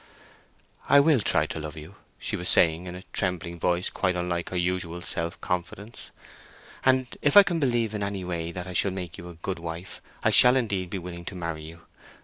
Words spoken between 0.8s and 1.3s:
"I will